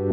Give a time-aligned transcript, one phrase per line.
[0.00, 0.06] は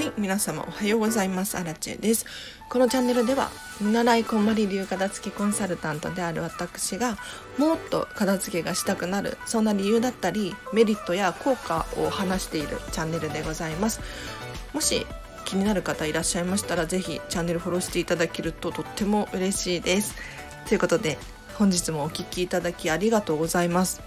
[0.00, 1.58] い皆様おはようございます。
[1.58, 2.24] アラチェです。
[2.70, 7.18] このチャンネルでは見習いこんまり流片付けコンサルタントである私が
[7.58, 14.00] もっと片付けがしたくなるそんな理由だったりメリットや効果を話しているチャンネルでございます。
[14.72, 15.06] もし
[15.44, 20.14] 気になる方いらっしゃいましたら是非チャンネルフォローしていただけるととっても嬉しいです。
[20.66, 21.18] ということで
[21.58, 24.02] 本日もお聴きいただきありがとうございます。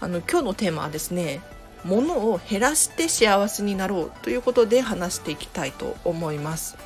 [0.00, 1.40] あの今日のテーマはですね
[1.84, 6.76] 物を減らして幸せになろうということで話していきたいと思います。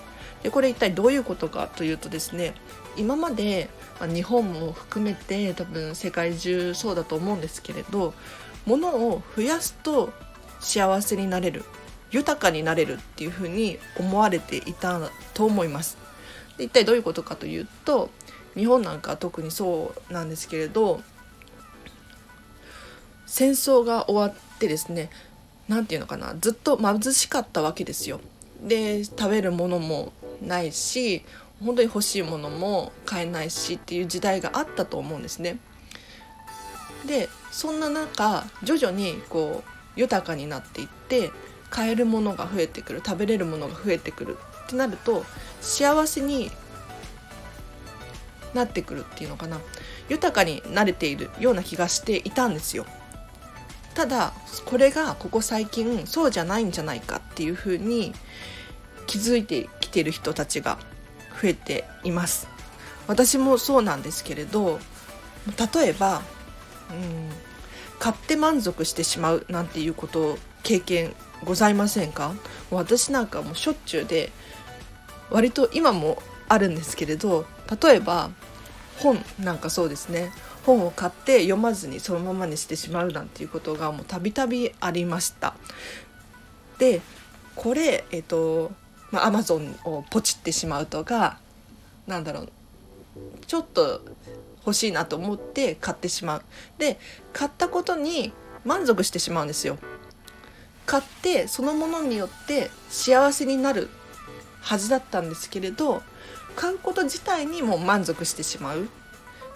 [0.43, 2.55] でこれ一体どういうことかというとですね
[2.97, 3.69] 今まで、
[4.01, 8.15] ま日本も含めて多分世界中そうだと思うんですけれど
[8.65, 10.15] 物を増やすと
[10.61, 11.65] 幸せになれる
[12.11, 14.99] 豊かになれるっていうふうに思われていた
[15.35, 15.99] と思います。
[16.57, 18.11] で一体どういうことかというと
[18.55, 21.01] 日本なんか特にそうなんですけれど
[23.27, 25.11] 戦争が終わってですね
[25.69, 28.21] 何て言うのかなずっと貧しかったわけですよ。
[28.63, 31.25] で食べるものもないし
[31.65, 35.59] 本当に欲しいものも買えないしっていう時代があったと思うんですね。
[37.07, 39.71] でそんな中徐々にこう
[40.01, 41.31] 豊かになっていって
[41.71, 45.25] 買えるものが増えてくる食べれるものが増えてくるってなると
[45.61, 46.51] 幸せに
[48.55, 49.61] なってくるっていうのかな。
[50.09, 52.87] 豊かになれているような気がしていたんですよ。
[53.95, 54.33] ただ
[54.65, 58.15] これがここ最近そうじゃないんじゃないかっていうふうに
[59.07, 60.79] 気づいてきてる人たちが
[61.43, 62.49] 増えています。
[63.09, 64.79] 私もそうなんですけれど
[65.75, 66.23] 例えば、
[66.91, 67.29] うん、
[67.99, 71.13] 買って満足してしまうなんていうことを経験
[71.45, 72.35] ございませんか？
[72.71, 74.31] 私なんかもうしょっちゅうで
[75.31, 77.47] 割と今もあるんですけれど
[77.83, 78.31] 例えば
[78.99, 80.31] 本なんかそうですね。
[80.67, 85.55] 本を買って読まずにそのままにしてしまうなんていうことがもうたびたびありました。
[86.79, 87.01] で
[87.57, 88.73] これえっ、と
[89.11, 91.39] まあ、アマゾンをポチってしまうとか
[92.07, 92.49] なんだろう。
[93.47, 94.03] ちょっと
[94.67, 96.43] 欲しいなと思って買ってしまう。
[96.79, 96.99] で
[97.33, 98.33] 買ったことに
[98.65, 99.79] 満足してしまうんですよ。
[100.85, 103.89] 買ってそのものによって幸せになる
[104.61, 106.03] はずだったんですけれど
[106.57, 108.89] 買うこと自体にも満足してしまう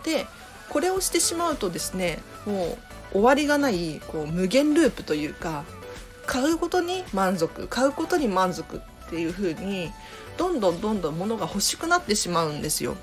[0.04, 0.26] で
[0.68, 2.78] これをしてしまうとですねも
[3.12, 5.64] う終わりがないこう無限ループというか
[6.26, 9.90] 買うことに満足買うことに満足っていう風に
[10.36, 12.96] どんどんどんどん物が欲しくなってしまうんですよ。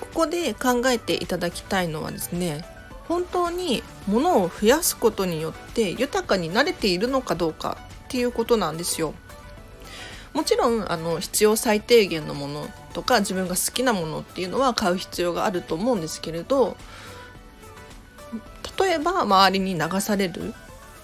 [0.00, 2.66] ここで考えていただきたいのはですね
[3.08, 9.14] 本当に物を増やすことによって豊かになれているのかどうかっていうことなんですよ。
[10.34, 16.76] もちろんあの必要最低限のものとか自分が好きなものっていうのは買う必要があると思うんですけれど
[18.78, 20.54] 例えば周りに流される、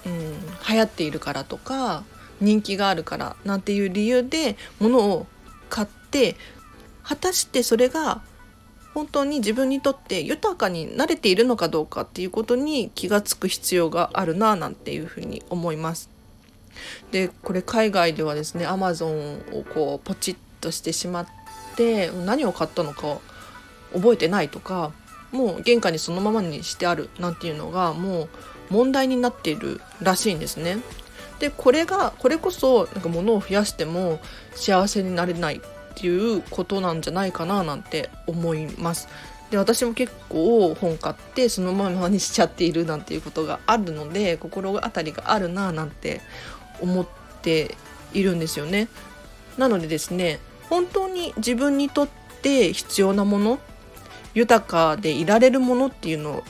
[0.06, 2.04] うん、流行っているからとか
[2.40, 5.26] 人気があるからなんていう理由で物を
[5.68, 6.36] 買って
[7.02, 8.22] 果たしてそれが
[8.94, 16.10] 本当に自分にとって豊かになれているのかどうかっていうことに気が付く必要があるななんていうふうに思います。
[17.10, 21.26] でこれ海外ではですねアマゾンをこうポチッとしてしまっ
[21.76, 23.18] て何を買ったのか
[23.92, 24.92] 覚えてないとか
[25.32, 28.28] もう玄関にそのままにしてあるなんていうのがもう
[28.70, 30.78] 問題になっているらしいんですね。
[31.38, 34.20] でこれがこれこそなんか物を増やしても
[34.54, 35.60] 幸せになれないっ
[35.94, 39.08] ていうことなんじゃないかななんて思います。
[39.50, 46.20] で私も結構本買ってそのままにしちゃっているなんていうことがあるので心当たりがあるななんて
[46.80, 47.06] 思っ
[47.42, 47.74] て
[48.12, 48.88] いるんですよね。
[49.56, 50.38] なのでですね
[50.68, 52.08] 本当に自分にとっ
[52.42, 53.58] て必要なもの
[54.34, 56.44] 豊かでいられるものっていうの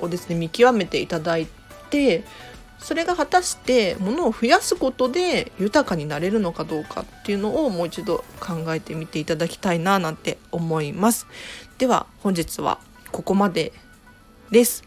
[0.00, 1.46] をですね見極めていただい
[1.90, 2.24] て
[2.82, 11.26] それが果たして物を増やすことで豊かになれるのかどうかっていうのをもう一度考えてみていただきたいななんて思います。
[11.78, 12.78] では本日は
[13.12, 13.72] ここまで
[14.50, 14.84] です。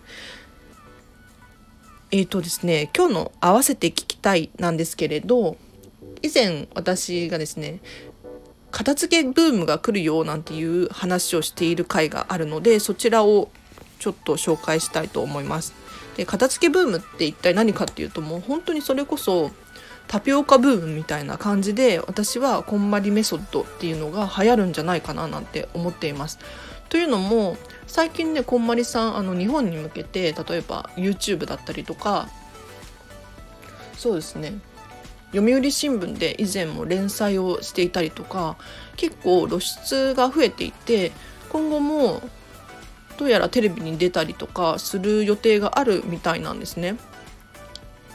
[2.12, 5.58] えーとですね、今日の合わせて聞きたいなんですけれど
[6.22, 7.82] 以前私がですね
[8.72, 13.50] 片付けブームが来るよなんていう話をしている回があるのでそちらを
[14.00, 15.85] ちょっと紹介したいと思います。
[16.16, 19.52] で片付けブームって一体何かっていうともう本当にそれこそ
[20.08, 26.40] タピオカブームみたいな感じで私はこんまりメソッドっていうのが流行るんじゃないかななんて思っています。
[26.90, 27.58] というのも
[27.88, 32.30] 最近ねこんまりさんあの日本に向けて例えば YouTube だったりとか
[33.98, 34.54] そうですね
[35.34, 38.56] 読売新聞で以前も連載をしていたりとか
[38.96, 41.12] 結構露出が増えていて
[41.50, 42.22] 今後も
[43.18, 46.98] どうやらテレビに出たりとかする予定があるみたいなんですね。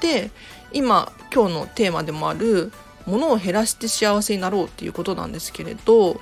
[0.01, 0.31] で
[0.73, 2.73] 今今日のテーマでもある
[3.07, 6.21] 「ものを減らして幸せになろう」っていうことなんですけれど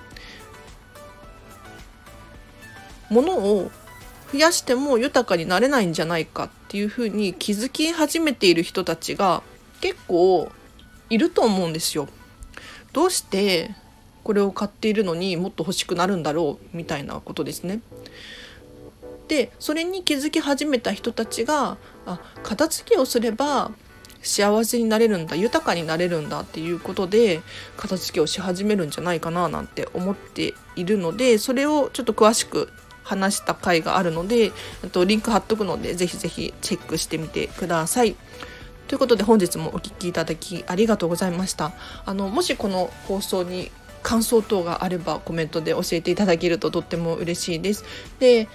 [3.10, 3.70] 物を
[4.32, 9.42] 増やしても豊かになれないんじゃないかっていうふうに気づき始めている人たちが
[9.80, 10.50] 結構
[11.08, 12.08] いると思うんですよ。
[12.92, 13.74] どうして
[14.24, 17.80] これを買っているのにもっと欲しくなるんだろうみたいなことですね。
[19.28, 21.76] でそれに気づき始めた人たちが
[22.06, 23.70] あ片付けをすれば
[24.22, 27.40] 幸せになれるんだ豊かになれるんだっていうことで
[27.76, 32.70] 片付けをし始めるんじゃないかななんて思っているのでそれをちょっと詳しく
[33.04, 34.52] 話した回があるので
[34.92, 38.16] とリンク貼っとくのでぜひぜひチェックしてみてください。
[38.86, 41.72] ということで本日もお聴きいただきありがとうございました。
[42.04, 43.70] あのもしこの放送に
[44.02, 47.84] 感想等があればコメントで教えていただけるととっても嬉しいです。
[48.18, 48.48] で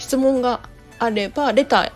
[0.00, 0.60] 質問が
[0.98, 1.92] あればレター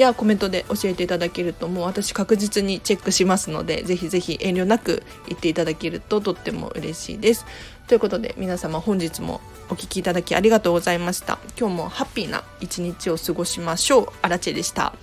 [0.00, 7.44] やコメントで教えていただけるともう私確実にチェックしますのでぜひぜひ遠慮なく言っていただけるととっても嬉しいです。
[7.88, 11.38] ということで皆様本日もお聴きいただきありがとうございました。
[11.58, 14.08] 今日もハッピーな一日を過ごしましょう。
[14.22, 14.94] アラチェでした。